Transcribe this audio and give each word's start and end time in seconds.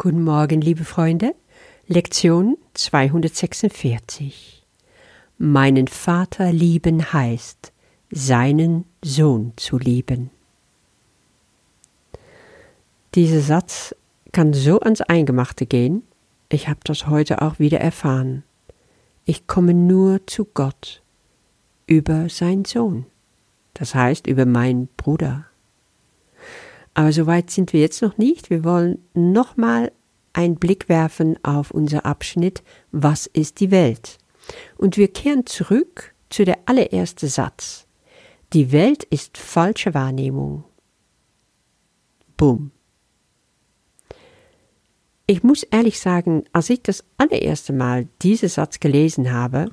Guten 0.00 0.22
Morgen, 0.22 0.60
liebe 0.60 0.84
Freunde. 0.84 1.34
Lektion 1.88 2.56
246. 2.74 4.64
Meinen 5.38 5.88
Vater 5.88 6.52
lieben 6.52 7.12
heißt, 7.12 7.72
seinen 8.08 8.84
Sohn 9.02 9.54
zu 9.56 9.76
lieben. 9.76 10.30
Dieser 13.16 13.40
Satz 13.40 13.92
kann 14.30 14.52
so 14.52 14.78
ans 14.78 15.00
Eingemachte 15.00 15.66
gehen. 15.66 16.04
Ich 16.48 16.68
habe 16.68 16.78
das 16.84 17.08
heute 17.08 17.42
auch 17.42 17.58
wieder 17.58 17.80
erfahren. 17.80 18.44
Ich 19.24 19.48
komme 19.48 19.74
nur 19.74 20.24
zu 20.28 20.44
Gott 20.44 21.02
über 21.88 22.28
seinen 22.28 22.64
Sohn, 22.66 23.04
das 23.74 23.96
heißt 23.96 24.28
über 24.28 24.46
meinen 24.46 24.86
Bruder. 24.96 25.47
Aber 26.94 27.12
so 27.12 27.26
weit 27.26 27.50
sind 27.50 27.72
wir 27.72 27.80
jetzt 27.80 28.02
noch 28.02 28.18
nicht. 28.18 28.50
Wir 28.50 28.64
wollen 28.64 28.98
nochmal 29.14 29.92
einen 30.32 30.56
Blick 30.56 30.88
werfen 30.88 31.42
auf 31.44 31.70
unser 31.70 32.06
Abschnitt 32.06 32.62
Was 32.92 33.26
ist 33.26 33.60
die 33.60 33.70
Welt? 33.70 34.18
Und 34.76 34.96
wir 34.96 35.08
kehren 35.08 35.46
zurück 35.46 36.14
zu 36.30 36.44
der 36.44 36.58
allererste 36.66 37.28
Satz. 37.28 37.86
Die 38.52 38.72
Welt 38.72 39.04
ist 39.04 39.36
falsche 39.36 39.94
Wahrnehmung. 39.94 40.64
Bumm. 42.36 42.70
Ich 45.26 45.42
muss 45.42 45.62
ehrlich 45.64 46.00
sagen, 46.00 46.44
als 46.52 46.70
ich 46.70 46.82
das 46.82 47.04
allererste 47.18 47.74
Mal 47.74 48.08
diesen 48.22 48.48
Satz 48.48 48.80
gelesen 48.80 49.30
habe, 49.30 49.70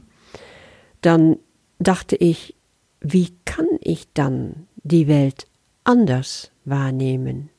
dann 1.02 1.38
dachte 1.80 2.18
ich, 2.18 2.56
wie 3.00 3.34
kann 3.46 3.68
ich 3.80 4.12
dann 4.14 4.68
die 4.84 5.08
Welt 5.08 5.48
anders 5.86 6.52
wahrnehmen. 6.66 7.50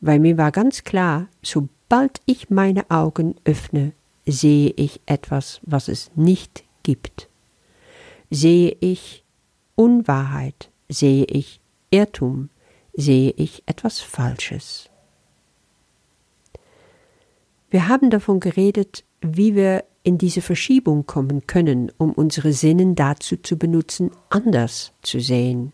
Weil 0.00 0.20
mir 0.20 0.36
war 0.36 0.52
ganz 0.52 0.84
klar, 0.84 1.28
sobald 1.42 2.20
ich 2.26 2.50
meine 2.50 2.90
Augen 2.90 3.34
öffne, 3.44 3.92
sehe 4.26 4.72
ich 4.76 5.00
etwas, 5.06 5.60
was 5.62 5.88
es 5.88 6.10
nicht 6.14 6.64
gibt. 6.82 7.28
Sehe 8.30 8.76
ich 8.80 9.24
Unwahrheit, 9.74 10.70
sehe 10.88 11.24
ich 11.24 11.60
Irrtum, 11.90 12.50
sehe 12.94 13.32
ich 13.36 13.62
etwas 13.66 14.00
Falsches. 14.00 14.90
Wir 17.70 17.88
haben 17.88 18.10
davon 18.10 18.40
geredet, 18.40 19.04
wie 19.20 19.54
wir 19.54 19.84
in 20.02 20.18
diese 20.18 20.40
Verschiebung 20.40 21.06
kommen 21.06 21.46
können, 21.46 21.92
um 21.98 22.12
unsere 22.12 22.52
Sinnen 22.52 22.94
dazu 22.94 23.36
zu 23.36 23.56
benutzen, 23.58 24.10
anders 24.30 24.92
zu 25.02 25.20
sehen. 25.20 25.72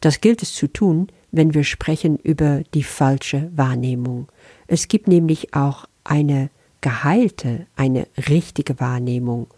Das 0.00 0.20
gilt 0.20 0.42
es 0.42 0.54
zu 0.54 0.68
tun, 0.68 1.08
wenn 1.30 1.54
wir 1.54 1.64
sprechen 1.64 2.16
über 2.18 2.62
die 2.74 2.82
falsche 2.82 3.50
Wahrnehmung. 3.54 4.28
Es 4.66 4.88
gibt 4.88 5.08
nämlich 5.08 5.54
auch 5.54 5.86
eine 6.04 6.50
geheilte, 6.80 7.66
eine 7.76 8.06
richtige 8.28 8.78
Wahrnehmung. 8.80 9.48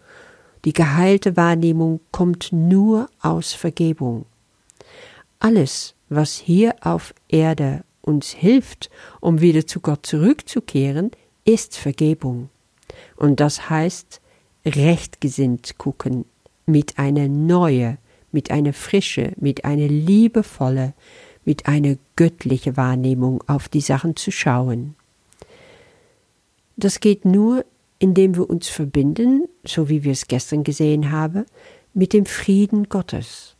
Die 0.65 0.73
geheilte 0.73 1.37
Wahrnehmung 1.37 2.01
kommt 2.11 2.51
nur 2.51 3.09
aus 3.21 3.53
Vergebung. 3.53 4.25
Alles, 5.39 5.95
was 6.09 6.35
hier 6.35 6.75
auf 6.81 7.13
Erde 7.29 7.83
uns 8.01 8.31
hilft, 8.31 8.89
um 9.19 9.41
wieder 9.41 9.65
zu 9.65 9.79
Gott 9.79 10.05
zurückzukehren, 10.05 11.11
ist 11.45 11.77
Vergebung. 11.77 12.49
Und 13.15 13.39
das 13.39 13.69
heißt, 13.69 14.21
rechtgesinnt 14.65 15.77
gucken, 15.77 16.25
mit 16.65 16.99
einer 16.99 17.27
neue, 17.27 17.97
mit 18.31 18.51
einer 18.51 18.73
Frische, 18.73 19.33
mit 19.37 19.65
einer 19.65 19.87
liebevolle, 19.87 20.93
mit 21.45 21.67
einer 21.67 21.95
göttlichen 22.15 22.77
Wahrnehmung 22.77 23.43
auf 23.47 23.67
die 23.67 23.81
Sachen 23.81 24.15
zu 24.15 24.31
schauen. 24.31 24.95
Das 26.77 26.99
geht 26.99 27.25
nur, 27.25 27.65
indem 27.99 28.35
wir 28.35 28.49
uns 28.49 28.69
verbinden, 28.69 29.43
so 29.63 29.89
wie 29.89 30.03
wir 30.03 30.11
es 30.11 30.27
gestern 30.27 30.63
gesehen 30.63 31.11
haben, 31.11 31.45
mit 31.93 32.13
dem 32.13 32.25
Frieden 32.25 32.89
Gottes. 32.89 33.55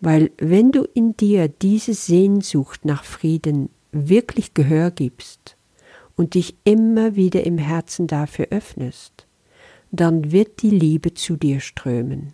Weil 0.00 0.30
wenn 0.38 0.72
du 0.72 0.84
in 0.94 1.16
dir 1.16 1.48
diese 1.48 1.94
Sehnsucht 1.94 2.84
nach 2.84 3.04
Frieden 3.04 3.68
wirklich 3.92 4.54
Gehör 4.54 4.90
gibst 4.90 5.56
und 6.16 6.34
dich 6.34 6.56
immer 6.64 7.16
wieder 7.16 7.44
im 7.44 7.58
Herzen 7.58 8.06
dafür 8.06 8.48
öffnest, 8.50 9.26
dann 9.92 10.32
wird 10.32 10.62
die 10.62 10.70
Liebe 10.70 11.14
zu 11.14 11.36
dir 11.36 11.60
strömen 11.60 12.32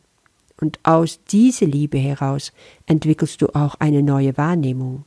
und 0.60 0.78
aus 0.82 1.20
dieser 1.24 1.66
Liebe 1.66 1.98
heraus 1.98 2.52
entwickelst 2.86 3.42
du 3.42 3.48
auch 3.54 3.74
eine 3.78 4.02
neue 4.02 4.36
Wahrnehmung. 4.36 5.04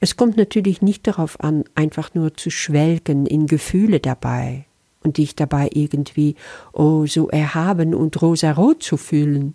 Es 0.00 0.16
kommt 0.16 0.36
natürlich 0.36 0.82
nicht 0.82 1.06
darauf 1.06 1.40
an, 1.40 1.64
einfach 1.74 2.12
nur 2.14 2.34
zu 2.34 2.50
schwelgen 2.50 3.26
in 3.26 3.46
Gefühle 3.46 4.00
dabei 4.00 4.66
und 5.02 5.16
dich 5.16 5.34
dabei 5.36 5.70
irgendwie, 5.72 6.34
oh, 6.72 7.06
so 7.06 7.28
erhaben 7.28 7.94
und 7.94 8.20
rosarot 8.20 8.82
zu 8.82 8.96
fühlen. 8.96 9.54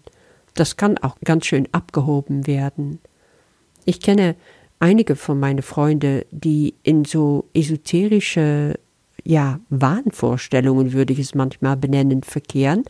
Das 0.56 0.78
kann 0.78 0.98
auch 0.98 1.18
ganz 1.24 1.46
schön 1.46 1.68
abgehoben 1.72 2.48
werden. 2.48 3.00
Ich 3.86 4.00
kenne 4.00 4.36
einige 4.80 5.16
von 5.16 5.40
meinen 5.40 5.62
Freunden, 5.62 6.24
die 6.32 6.74
in 6.84 7.06
so 7.06 7.46
esoterische, 7.54 8.80
ja, 9.24 9.60
Wahnvorstellungen, 9.70 10.94
würde 10.94 11.14
ich 11.14 11.20
es 11.20 11.36
manchmal 11.36 11.78
benennen, 11.78 12.24
verkehren 12.24 12.86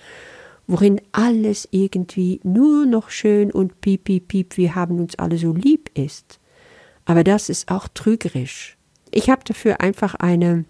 worin 0.69 1.01
alles 1.11 1.67
irgendwie 1.71 2.39
nur 2.43 2.85
noch 2.85 3.09
schön 3.09 3.51
und 3.51 3.81
piep, 3.81 4.03
piep, 4.03 4.27
piep, 4.27 4.55
wir 4.55 4.75
haben 4.75 4.99
uns 4.99 5.17
alle 5.17 5.39
so 5.39 5.51
lieb 5.51 5.89
ist. 5.97 6.39
Aber 7.05 7.23
das 7.23 7.49
ist 7.49 7.71
auch 7.71 7.87
trügerisch. 7.87 8.77
Ich 9.09 9.31
habe 9.31 9.41
dafür 9.43 9.81
einfach 9.81 10.13
eine, 10.13 10.65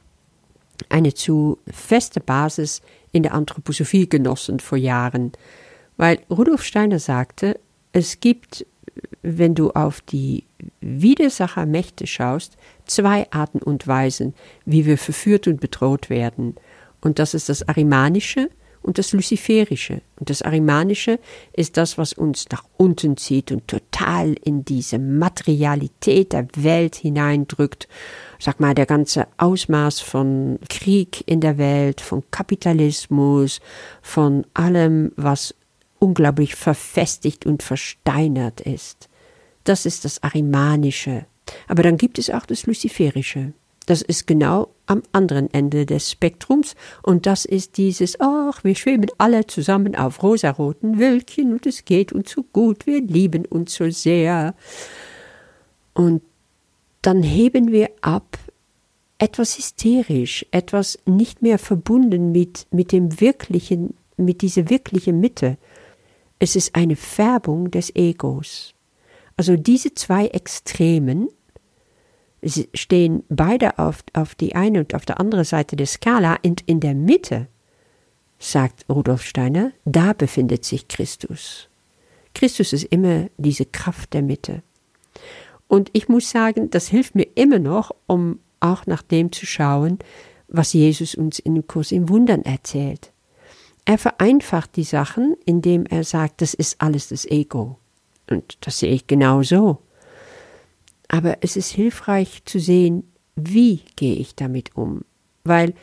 eine 0.87 1.13
zu 1.13 1.59
feste 1.69 2.21
Basis 2.21 2.81
in 3.11 3.23
der 3.23 3.33
Anthroposophie 3.33 4.07
genossen 4.07 4.61
vor 4.61 4.77
Jahren, 4.77 5.33
weil 5.97 6.19
Rudolf 6.29 6.63
Steiner 6.63 6.99
sagte, 6.99 7.59
es 7.91 8.21
gibt, 8.21 8.65
wenn 9.21 9.53
du 9.53 9.71
auf 9.71 9.99
die 9.99 10.45
Widersachermächte 10.79 12.07
schaust, 12.07 12.55
zwei 12.85 13.29
Arten 13.31 13.59
und 13.61 13.85
Weisen, 13.85 14.33
wie 14.63 14.85
wir 14.85 14.97
verführt 14.97 15.45
und 15.49 15.59
bedroht 15.59 16.09
werden. 16.09 16.55
Und 17.01 17.19
das 17.19 17.33
ist 17.33 17.49
das 17.49 17.67
Arimanische 17.67 18.49
und 18.81 18.97
das 18.97 19.11
Luziferische. 19.11 20.01
Und 20.19 20.29
das 20.29 20.41
Arimanische 20.41 21.19
ist 21.53 21.77
das, 21.77 21.97
was 21.97 22.13
uns 22.13 22.47
nach 22.51 22.63
unten 22.77 23.17
zieht 23.17 23.51
und 23.51 23.67
total 23.67 24.33
in 24.43 24.65
diese 24.65 24.99
Materialität 24.99 26.33
der 26.33 26.47
Welt 26.55 26.95
hineindrückt. 26.95 27.87
Sag 28.39 28.59
mal, 28.59 28.73
der 28.73 28.85
ganze 28.85 29.27
Ausmaß 29.37 29.99
von 29.99 30.59
Krieg 30.69 31.23
in 31.27 31.41
der 31.41 31.57
Welt, 31.57 32.01
von 32.01 32.23
Kapitalismus, 32.31 33.59
von 34.01 34.45
allem, 34.53 35.11
was 35.15 35.55
unglaublich 35.99 36.55
verfestigt 36.55 37.45
und 37.45 37.61
versteinert 37.61 38.61
ist. 38.61 39.09
Das 39.65 39.85
ist 39.85 40.05
das 40.05 40.23
Arimanische. 40.23 41.25
Aber 41.67 41.83
dann 41.83 41.97
gibt 41.97 42.17
es 42.17 42.29
auch 42.29 42.45
das 42.45 42.65
Luziferische. 42.65 43.53
Das 43.89 44.03
ist 44.03 44.27
genau 44.27 44.75
am 44.85 45.01
anderen 45.13 45.51
Ende 45.51 45.87
des 45.87 46.11
Spektrums 46.11 46.75
und 47.01 47.25
das 47.25 47.43
ist 47.43 47.77
dieses, 47.77 48.19
ach, 48.19 48.63
wir 48.63 48.75
schweben 48.75 49.09
alle 49.17 49.47
zusammen 49.47 49.95
auf 49.95 50.21
rosaroten 50.21 50.99
Wölkchen 50.99 51.53
und 51.53 51.65
es 51.65 51.85
geht 51.85 52.13
uns 52.13 52.29
so 52.29 52.43
gut, 52.53 52.85
wir 52.85 53.01
lieben 53.01 53.47
uns 53.47 53.73
so 53.73 53.89
sehr. 53.89 54.53
Und 55.95 56.21
dann 57.01 57.23
heben 57.23 57.71
wir 57.71 57.89
ab, 58.01 58.37
etwas 59.17 59.57
hysterisch, 59.57 60.45
etwas 60.51 60.99
nicht 61.07 61.41
mehr 61.41 61.57
verbunden 61.57 62.31
mit, 62.31 62.67
mit 62.69 62.91
dem 62.91 63.19
wirklichen, 63.19 63.95
mit 64.17 64.43
dieser 64.43 64.69
wirklichen 64.69 65.19
Mitte. 65.19 65.57
Es 66.37 66.55
ist 66.55 66.75
eine 66.75 66.95
Färbung 66.95 67.71
des 67.71 67.95
Egos. 67.95 68.75
Also 69.35 69.55
diese 69.55 69.95
zwei 69.95 70.27
Extremen, 70.27 71.29
Sie 72.41 72.69
stehen 72.73 73.23
beide 73.29 73.79
auf, 73.79 74.03
auf 74.13 74.35
die 74.35 74.55
eine 74.55 74.79
und 74.79 74.95
auf 74.95 75.05
der 75.05 75.19
andere 75.19 75.45
Seite 75.45 75.75
der 75.75 75.87
Skala 75.87 76.37
und 76.43 76.61
in 76.65 76.79
der 76.79 76.95
Mitte, 76.95 77.47
sagt 78.39 78.85
Rudolf 78.87 79.23
Steiner, 79.23 79.71
da 79.85 80.13
befindet 80.13 80.63
sich 80.63 80.87
Christus. 80.87 81.67
Christus 82.33 82.71
ist 82.71 82.85
immer 82.85 83.27
diese 83.37 83.65
Kraft 83.65 84.13
der 84.13 84.21
Mitte. 84.21 84.63
Und 85.67 85.89
ich 85.93 86.07
muss 86.07 86.29
sagen, 86.29 86.69
das 86.69 86.87
hilft 86.87 87.15
mir 87.15 87.27
immer 87.35 87.59
noch, 87.59 87.91
um 88.07 88.39
auch 88.59 88.85
nach 88.85 89.01
dem 89.01 89.31
zu 89.31 89.45
schauen, 89.45 89.99
was 90.47 90.73
Jesus 90.73 91.15
uns 91.15 91.39
in 91.39 91.55
dem 91.55 91.67
Kurs 91.67 91.91
im 91.91 92.09
Wundern 92.09 92.43
erzählt. 92.43 93.11
Er 93.85 93.97
vereinfacht 93.97 94.75
die 94.75 94.83
Sachen, 94.83 95.35
indem 95.45 95.85
er 95.85 96.03
sagt, 96.03 96.41
das 96.41 96.53
ist 96.53 96.81
alles 96.81 97.09
das 97.09 97.25
Ego. 97.25 97.77
Und 98.29 98.57
das 98.61 98.79
sehe 98.79 98.93
ich 98.93 99.07
genau 99.07 99.43
so. 99.43 99.79
Aber 101.09 101.37
es 101.41 101.57
ist 101.57 101.71
hilfreich 101.71 102.43
zu 102.45 102.59
sehen, 102.59 103.11
wie 103.35 103.81
gehe 103.97 104.15
ich 104.15 104.35
damit 104.35 104.75
um. 104.75 105.01
Weil 105.43 105.73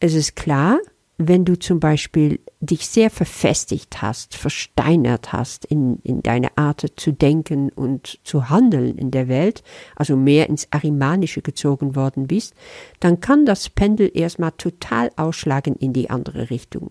es 0.00 0.14
ist 0.14 0.34
klar, 0.34 0.80
wenn 1.22 1.44
du 1.44 1.58
zum 1.58 1.80
Beispiel 1.80 2.40
dich 2.60 2.86
sehr 2.86 3.10
verfestigt 3.10 4.00
hast, 4.00 4.34
versteinert 4.34 5.34
hast 5.34 5.66
in, 5.66 5.98
in 6.02 6.22
deine 6.22 6.56
Art 6.56 6.86
zu 6.96 7.12
denken 7.12 7.68
und 7.68 8.18
zu 8.24 8.48
handeln 8.48 8.96
in 8.96 9.10
der 9.10 9.28
Welt, 9.28 9.62
also 9.96 10.16
mehr 10.16 10.48
ins 10.48 10.66
Arimanische 10.70 11.42
gezogen 11.42 11.94
worden 11.94 12.26
bist, 12.26 12.54
dann 13.00 13.20
kann 13.20 13.44
das 13.44 13.68
Pendel 13.68 14.10
erstmal 14.14 14.52
total 14.52 15.10
ausschlagen 15.16 15.76
in 15.76 15.92
die 15.92 16.08
andere 16.08 16.48
Richtung. 16.48 16.90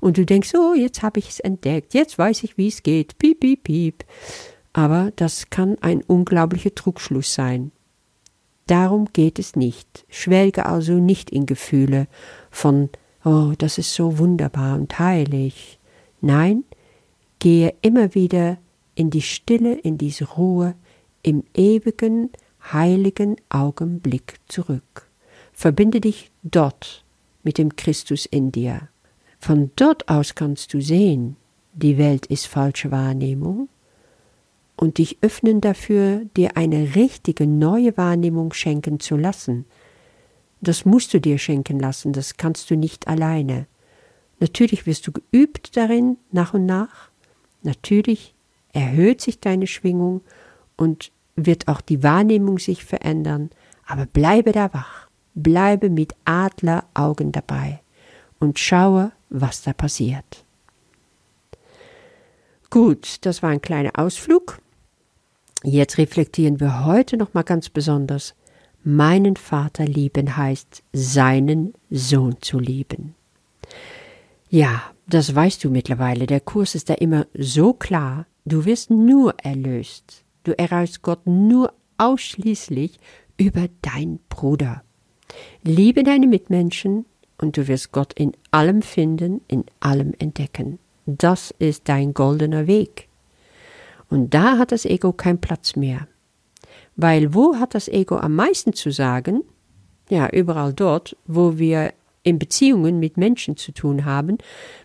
Und 0.00 0.18
du 0.18 0.26
denkst, 0.26 0.52
oh, 0.54 0.74
jetzt 0.74 1.02
habe 1.02 1.18
ich 1.18 1.30
es 1.30 1.40
entdeckt, 1.40 1.94
jetzt 1.94 2.18
weiß 2.18 2.42
ich, 2.44 2.58
wie 2.58 2.68
es 2.68 2.82
geht, 2.82 3.16
piep, 3.16 3.40
piep, 3.40 3.64
piep. 3.64 4.04
Aber 4.72 5.12
das 5.16 5.50
kann 5.50 5.76
ein 5.80 6.02
unglaublicher 6.02 6.74
Trugschluss 6.74 7.34
sein. 7.34 7.72
Darum 8.66 9.08
geht 9.12 9.38
es 9.38 9.56
nicht. 9.56 10.04
Schwelge 10.08 10.66
also 10.66 10.92
nicht 10.94 11.30
in 11.30 11.46
Gefühle 11.46 12.06
von 12.50 12.88
oh, 13.24 13.52
das 13.58 13.78
ist 13.78 13.94
so 13.94 14.18
wunderbar 14.18 14.76
und 14.76 14.98
heilig. 14.98 15.78
Nein, 16.20 16.64
gehe 17.38 17.74
immer 17.82 18.14
wieder 18.14 18.58
in 18.94 19.10
die 19.10 19.22
Stille, 19.22 19.74
in 19.74 19.98
diese 19.98 20.24
Ruhe, 20.24 20.74
im 21.22 21.44
ewigen, 21.54 22.30
heiligen 22.72 23.36
Augenblick 23.48 24.36
zurück. 24.48 25.08
Verbinde 25.52 26.00
dich 26.00 26.30
dort 26.42 27.04
mit 27.42 27.58
dem 27.58 27.76
Christus 27.76 28.26
in 28.26 28.52
dir. 28.52 28.88
Von 29.38 29.70
dort 29.76 30.08
aus 30.08 30.34
kannst 30.34 30.74
du 30.74 30.80
sehen, 30.80 31.36
die 31.72 31.98
Welt 31.98 32.26
ist 32.26 32.46
falsche 32.46 32.90
Wahrnehmung 32.90 33.68
und 34.80 34.96
dich 34.96 35.18
öffnen 35.20 35.60
dafür, 35.60 36.24
dir 36.38 36.56
eine 36.56 36.94
richtige 36.94 37.46
neue 37.46 37.98
Wahrnehmung 37.98 38.54
schenken 38.54 38.98
zu 38.98 39.18
lassen, 39.18 39.66
das 40.62 40.86
musst 40.86 41.12
du 41.12 41.20
dir 41.20 41.36
schenken 41.36 41.78
lassen, 41.78 42.14
das 42.14 42.38
kannst 42.38 42.70
du 42.70 42.76
nicht 42.76 43.06
alleine. 43.06 43.66
Natürlich 44.38 44.86
wirst 44.86 45.06
du 45.06 45.12
geübt 45.12 45.76
darin, 45.76 46.16
nach 46.32 46.54
und 46.54 46.64
nach. 46.64 47.10
Natürlich 47.62 48.34
erhöht 48.72 49.20
sich 49.20 49.38
deine 49.38 49.66
Schwingung 49.66 50.22
und 50.78 51.12
wird 51.36 51.68
auch 51.68 51.82
die 51.82 52.02
Wahrnehmung 52.02 52.58
sich 52.58 52.82
verändern, 52.82 53.50
aber 53.86 54.06
bleibe 54.06 54.52
da 54.52 54.72
wach, 54.72 55.08
bleibe 55.34 55.90
mit 55.90 56.14
Adleraugen 56.24 57.32
dabei 57.32 57.80
und 58.38 58.58
schaue, 58.58 59.12
was 59.28 59.60
da 59.60 59.74
passiert. 59.74 60.46
Gut, 62.70 63.26
das 63.26 63.42
war 63.42 63.50
ein 63.50 63.60
kleiner 63.60 63.98
Ausflug. 63.98 64.58
Jetzt 65.62 65.98
reflektieren 65.98 66.58
wir 66.58 66.86
heute 66.86 67.16
noch 67.16 67.34
mal 67.34 67.42
ganz 67.42 67.68
besonders, 67.68 68.34
meinen 68.82 69.36
Vater 69.36 69.84
lieben 69.84 70.36
heißt, 70.36 70.82
seinen 70.92 71.74
Sohn 71.90 72.36
zu 72.40 72.58
lieben. 72.58 73.14
Ja, 74.48 74.82
das 75.06 75.34
weißt 75.34 75.62
du 75.62 75.70
mittlerweile. 75.70 76.26
Der 76.26 76.40
Kurs 76.40 76.74
ist 76.74 76.88
da 76.88 76.94
immer 76.94 77.26
so 77.34 77.74
klar. 77.74 78.26
Du 78.44 78.64
wirst 78.64 78.90
nur 78.90 79.34
erlöst. 79.42 80.24
Du 80.44 80.58
erreichst 80.58 81.02
Gott 81.02 81.26
nur 81.26 81.74
ausschließlich 81.98 82.98
über 83.36 83.66
deinen 83.82 84.18
Bruder. 84.30 84.82
Liebe 85.62 86.02
deine 86.02 86.26
Mitmenschen 86.26 87.04
und 87.38 87.56
du 87.56 87.68
wirst 87.68 87.92
Gott 87.92 88.14
in 88.14 88.32
allem 88.50 88.82
finden, 88.82 89.42
in 89.46 89.64
allem 89.80 90.14
entdecken. 90.18 90.78
Das 91.06 91.54
ist 91.58 91.88
dein 91.88 92.14
goldener 92.14 92.66
Weg. 92.66 93.09
Und 94.10 94.34
da 94.34 94.58
hat 94.58 94.72
das 94.72 94.84
Ego 94.84 95.12
keinen 95.12 95.40
Platz 95.40 95.76
mehr. 95.76 96.06
Weil 96.96 97.32
wo 97.32 97.56
hat 97.56 97.74
das 97.74 97.88
Ego 97.88 98.16
am 98.16 98.34
meisten 98.34 98.72
zu 98.72 98.90
sagen? 98.90 99.42
Ja, 100.10 100.28
überall 100.28 100.72
dort, 100.74 101.16
wo 101.26 101.56
wir 101.56 101.92
in 102.22 102.38
Beziehungen 102.38 102.98
mit 102.98 103.16
Menschen 103.16 103.56
zu 103.56 103.72
tun 103.72 104.04
haben, 104.04 104.38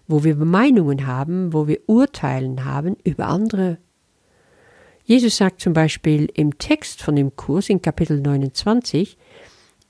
wo 0.08 0.24
wir 0.24 0.36
Meinungen 0.36 1.08
haben, 1.08 1.52
wo 1.52 1.68
wir 1.68 1.82
Urteilen 1.88 2.64
haben 2.64 2.96
über 3.04 3.28
andere. 3.28 3.80
Jesus 5.04 5.38
sagt 5.38 5.60
zum 5.60 5.74
Beispiel 5.74 6.30
im 6.34 6.58
Text 6.58 7.02
von 7.02 7.16
dem 7.16 7.36
Kurs 7.36 7.70
in 7.70 7.82
Kapitel 7.82 8.22
29, 8.22 9.18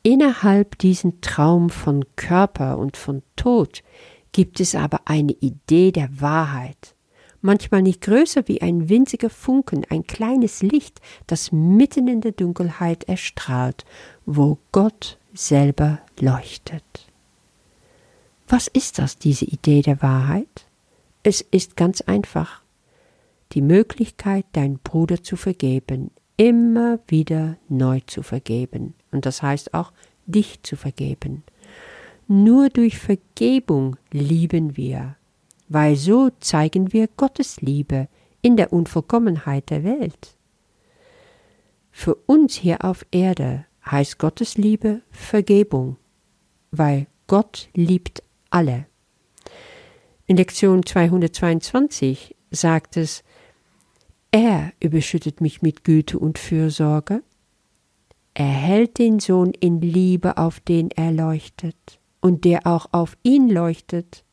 innerhalb 0.01 0.77
diesen 0.79 1.21
Traum 1.21 1.69
von 1.69 2.05
Körper 2.15 2.77
und 2.77 2.97
von 2.97 3.21
Tod 3.35 3.83
gibt 4.31 4.59
es 4.59 4.75
aber 4.75 5.01
eine 5.05 5.33
Idee 5.33 5.91
der 5.91 6.09
Wahrheit 6.19 6.94
manchmal 7.45 7.83
nicht 7.83 8.01
größer 8.01 8.47
wie 8.47 8.61
ein 8.61 8.89
winziger 8.89 9.29
Funken, 9.29 9.85
ein 9.89 10.05
kleines 10.05 10.61
Licht, 10.61 10.99
das 11.27 11.51
mitten 11.51 12.07
in 12.07 12.21
der 12.21 12.33
Dunkelheit 12.33 13.05
erstrahlt, 13.05 13.85
wo 14.25 14.57
Gott 14.71 15.17
selber 15.33 15.99
leuchtet. 16.19 16.83
Was 18.47 18.67
ist 18.67 18.99
das, 18.99 19.17
diese 19.17 19.45
Idee 19.45 19.81
der 19.81 20.01
Wahrheit? 20.01 20.65
Es 21.23 21.41
ist 21.41 21.75
ganz 21.75 22.01
einfach. 22.01 22.61
Die 23.53 23.61
Möglichkeit, 23.61 24.45
deinen 24.53 24.79
Bruder 24.79 25.23
zu 25.23 25.35
vergeben, 25.35 26.11
immer 26.37 26.99
wieder 27.07 27.57
neu 27.69 28.01
zu 28.05 28.23
vergeben. 28.23 28.93
Und 29.11 29.25
das 29.25 29.41
heißt 29.41 29.73
auch, 29.73 29.93
dich 30.25 30.61
zu 30.63 30.75
vergeben. 30.75 31.43
Nur 32.27 32.69
durch 32.69 32.97
Vergebung 32.97 33.97
lieben 34.11 34.77
wir 34.77 35.15
weil 35.67 35.95
so 35.95 36.29
zeigen 36.39 36.93
wir 36.93 37.07
Gottes 37.07 37.61
Liebe 37.61 38.07
in 38.41 38.57
der 38.57 38.71
Unvollkommenheit 38.71 39.69
der 39.69 39.83
Welt. 39.83 40.35
Für 41.91 42.15
uns 42.15 42.55
hier 42.55 42.83
auf 42.83 43.05
Erde 43.11 43.65
heißt 43.85 44.19
Gottes 44.19 44.57
Liebe 44.57 45.01
Vergebung, 45.11 45.97
weil 46.71 47.07
Gott 47.27 47.69
liebt 47.73 48.21
alle. 48.49 48.85
In 50.27 50.37
Lektion 50.37 50.85
222 50.85 52.35
sagt 52.51 52.97
es, 52.97 53.23
er 54.31 54.73
überschüttet 54.79 55.39
mich 55.39 55.61
mit 55.61 55.83
Güte 55.83 56.19
und 56.19 56.37
Fürsorge, 56.37 57.23
er 58.33 58.45
hält 58.45 58.99
den 58.99 59.21
Sohn 59.21 59.51
in 59.51 59.79
Liebe, 59.79 60.37
auf 60.37 60.59
den 60.59 60.91
er 60.91 61.13
leuchtet, 61.13 62.01
und 62.19 62.43
der 62.43 62.67
auch 62.67 62.87
auf 62.91 63.15
ihn 63.23 63.49
leuchtet, 63.49 64.24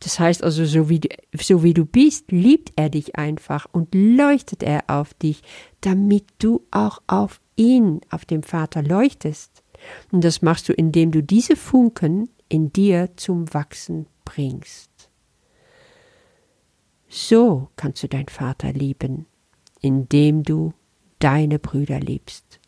das 0.00 0.20
heißt 0.20 0.42
also, 0.44 0.64
so 0.64 0.88
wie, 0.88 1.00
so 1.38 1.62
wie 1.62 1.74
du 1.74 1.84
bist, 1.84 2.30
liebt 2.30 2.72
er 2.76 2.90
dich 2.90 3.16
einfach 3.16 3.66
und 3.72 3.94
leuchtet 3.94 4.62
er 4.62 4.84
auf 4.88 5.14
dich, 5.14 5.42
damit 5.80 6.24
du 6.38 6.62
auch 6.70 7.00
auf 7.06 7.40
ihn, 7.56 8.00
auf 8.10 8.24
den 8.24 8.42
Vater 8.42 8.82
leuchtest. 8.82 9.62
Und 10.10 10.22
das 10.22 10.42
machst 10.42 10.68
du, 10.68 10.72
indem 10.72 11.12
du 11.12 11.22
diese 11.22 11.56
Funken 11.56 12.28
in 12.48 12.72
dir 12.72 13.10
zum 13.16 13.52
Wachsen 13.54 14.06
bringst. 14.24 14.90
So 17.08 17.68
kannst 17.76 18.02
du 18.02 18.08
deinen 18.08 18.28
Vater 18.28 18.72
lieben, 18.72 19.26
indem 19.80 20.42
du 20.42 20.74
deine 21.18 21.58
Brüder 21.58 22.00
liebst. 22.00 22.60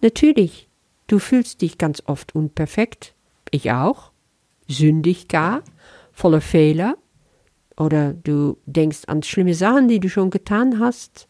Natürlich, 0.00 0.68
du 1.06 1.18
fühlst 1.18 1.60
dich 1.60 1.78
ganz 1.78 2.02
oft 2.06 2.34
unperfekt, 2.34 3.14
ich 3.50 3.72
auch, 3.72 4.12
sündig 4.68 5.28
gar, 5.28 5.62
voller 6.14 6.40
Fehler 6.40 6.96
oder 7.76 8.12
du 8.12 8.56
denkst 8.66 9.02
an 9.06 9.22
schlimme 9.22 9.54
Sachen, 9.54 9.88
die 9.88 10.00
du 10.00 10.08
schon 10.08 10.30
getan 10.30 10.78
hast. 10.78 11.28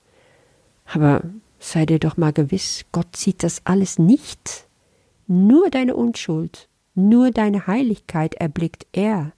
Aber 0.93 1.23
sei 1.59 1.87
dir 1.87 1.99
doch 1.99 2.17
mal 2.17 2.33
gewiss, 2.33 2.85
Gott 2.93 3.17
sieht 3.17 3.43
das 3.43 3.63
alles 3.65 3.99
nicht. 3.99 4.67
Nur 5.27 5.71
deine 5.71 5.97
Unschuld, 5.97 6.69
nur 6.95 7.31
deine 7.31 7.67
Heiligkeit 7.67 8.35
erblickt 8.35 8.87
er. 8.93 9.33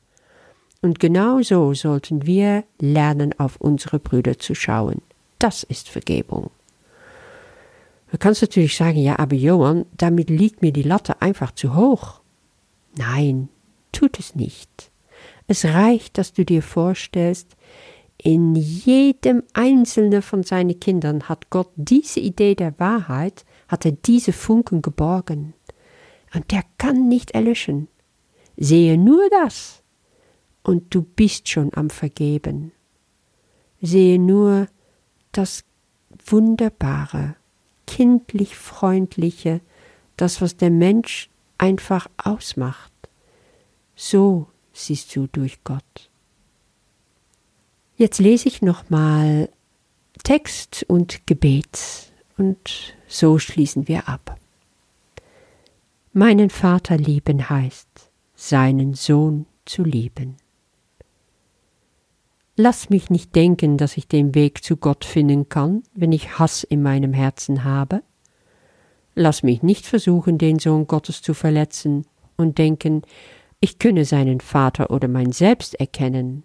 Und 0.82 0.98
genau 0.98 1.40
so 1.42 1.72
sollten 1.74 2.26
wir 2.26 2.64
lernen, 2.80 3.38
auf 3.38 3.56
unsere 3.60 3.98
Brüder 3.98 4.38
zu 4.38 4.54
schauen. 4.54 5.00
Das 5.38 5.62
ist 5.62 5.88
Vergebung. 5.88 6.50
Du 8.10 8.18
kannst 8.18 8.42
natürlich 8.42 8.76
sagen, 8.76 8.98
ja, 8.98 9.18
aber 9.18 9.36
Johann, 9.36 9.84
damit 9.96 10.30
liegt 10.30 10.62
mir 10.62 10.72
die 10.72 10.82
Latte 10.82 11.20
einfach 11.22 11.52
zu 11.52 11.74
hoch. 11.74 12.20
Nein, 12.96 13.48
tut 13.92 14.18
es 14.18 14.34
nicht. 14.34 14.90
Es 15.46 15.64
reicht, 15.64 16.18
dass 16.18 16.32
du 16.32 16.44
dir 16.44 16.62
vorstellst, 16.62 17.56
in 18.18 18.54
jedem 18.54 19.42
einzelnen 19.52 20.22
von 20.22 20.42
seinen 20.42 20.80
Kindern 20.80 21.28
hat 21.28 21.50
Gott 21.50 21.70
diese 21.76 22.20
Idee 22.20 22.54
der 22.54 22.78
Wahrheit, 22.78 23.44
hat 23.68 23.84
er 23.84 23.92
diese 23.92 24.32
Funken 24.32 24.82
geborgen. 24.82 25.54
Und 26.34 26.50
der 26.50 26.62
kann 26.78 27.08
nicht 27.08 27.32
erlöschen. 27.32 27.88
Sehe 28.56 28.96
nur 28.96 29.28
das, 29.30 29.82
und 30.62 30.92
du 30.94 31.02
bist 31.02 31.48
schon 31.48 31.72
am 31.74 31.90
Vergeben. 31.90 32.72
Sehe 33.80 34.18
nur 34.18 34.66
das 35.30 35.64
Wunderbare, 36.26 37.36
kindlich 37.86 38.56
Freundliche, 38.56 39.60
das, 40.16 40.40
was 40.40 40.56
der 40.56 40.70
Mensch 40.70 41.30
einfach 41.58 42.08
ausmacht. 42.16 42.92
So 43.94 44.48
siehst 44.76 45.14
du 45.16 45.26
durch 45.26 45.64
Gott. 45.64 46.10
Jetzt 47.96 48.18
lese 48.18 48.48
ich 48.48 48.62
nochmal 48.62 49.48
Text 50.22 50.84
und 50.88 51.26
Gebet 51.26 52.12
und 52.36 52.94
so 53.08 53.38
schließen 53.38 53.88
wir 53.88 54.08
ab. 54.08 54.38
Meinen 56.12 56.50
Vater 56.50 56.96
lieben 56.96 57.48
heißt, 57.48 57.88
seinen 58.34 58.94
Sohn 58.94 59.46
zu 59.64 59.82
lieben. 59.82 60.36
Lass 62.56 62.88
mich 62.88 63.10
nicht 63.10 63.34
denken, 63.34 63.76
dass 63.76 63.96
ich 63.96 64.08
den 64.08 64.34
Weg 64.34 64.64
zu 64.64 64.76
Gott 64.76 65.04
finden 65.04 65.48
kann, 65.48 65.82
wenn 65.94 66.12
ich 66.12 66.38
Hass 66.38 66.64
in 66.64 66.82
meinem 66.82 67.12
Herzen 67.12 67.64
habe. 67.64 68.02
Lass 69.14 69.42
mich 69.42 69.62
nicht 69.62 69.86
versuchen, 69.86 70.38
den 70.38 70.58
Sohn 70.58 70.86
Gottes 70.86 71.20
zu 71.20 71.34
verletzen 71.34 72.06
und 72.36 72.58
denken, 72.58 73.02
ich 73.66 73.80
könne 73.80 74.04
seinen 74.04 74.38
Vater 74.38 74.92
oder 74.92 75.08
mein 75.08 75.32
Selbst 75.32 75.74
erkennen. 75.74 76.44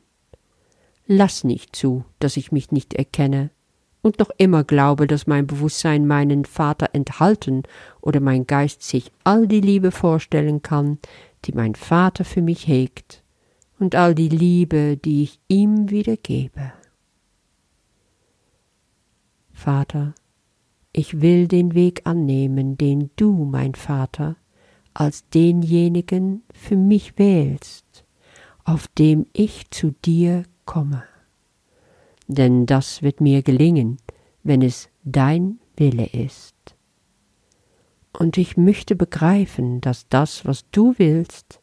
Lass 1.05 1.43
nicht 1.43 1.75
zu, 1.75 2.03
dass 2.17 2.35
ich 2.35 2.51
mich 2.51 2.71
nicht 2.71 2.95
erkenne 2.95 3.51
und 4.01 4.17
noch 4.17 4.31
immer 4.39 4.63
glaube, 4.63 5.05
dass 5.05 5.27
mein 5.27 5.45
Bewusstsein 5.45 6.07
meinen 6.07 6.45
Vater 6.45 6.89
enthalten 6.93 7.61
oder 8.01 8.19
mein 8.21 8.47
Geist 8.47 8.81
sich 8.81 9.11
all 9.23 9.47
die 9.47 9.61
Liebe 9.61 9.91
vorstellen 9.91 10.63
kann, 10.63 10.97
die 11.45 11.51
mein 11.51 11.75
Vater 11.75 12.25
für 12.25 12.41
mich 12.41 12.65
hegt, 12.65 13.21
und 13.77 13.93
all 13.93 14.15
die 14.15 14.29
Liebe, 14.29 14.97
die 14.97 15.21
ich 15.21 15.39
ihm 15.47 15.91
wiedergebe. 15.91 16.73
Vater, 19.53 20.15
ich 20.91 21.21
will 21.21 21.47
den 21.47 21.75
Weg 21.75 22.01
annehmen, 22.05 22.79
den 22.79 23.11
du, 23.15 23.45
mein 23.45 23.75
Vater, 23.75 24.37
als 24.93 25.27
denjenigen 25.29 26.43
für 26.53 26.75
mich 26.75 27.17
wählst, 27.17 28.05
auf 28.63 28.87
dem 28.87 29.25
ich 29.33 29.69
zu 29.71 29.93
dir 30.05 30.43
komme. 30.65 31.03
Denn 32.27 32.65
das 32.65 33.01
wird 33.01 33.21
mir 33.21 33.41
gelingen, 33.41 33.97
wenn 34.43 34.61
es 34.61 34.89
dein 35.03 35.59
Wille 35.75 36.07
ist. 36.07 36.55
Und 38.17 38.37
ich 38.37 38.57
möchte 38.57 38.95
begreifen, 38.95 39.81
dass 39.81 40.07
das, 40.07 40.45
was 40.45 40.69
du 40.71 40.93
willst, 40.97 41.61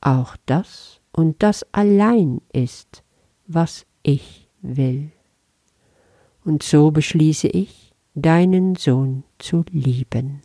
auch 0.00 0.36
das 0.46 1.00
und 1.12 1.42
das 1.42 1.66
allein 1.72 2.40
ist, 2.52 3.02
was 3.46 3.86
ich 4.02 4.48
will. 4.62 5.10
Und 6.44 6.62
so 6.62 6.90
beschließe 6.90 7.48
ich, 7.48 7.92
deinen 8.14 8.76
Sohn 8.76 9.24
zu 9.38 9.64
lieben. 9.70 10.42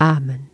Amen. 0.00 0.53